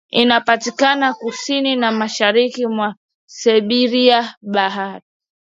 [0.09, 5.05] inapatikana kusini na mashariki mwa Siberia Bahari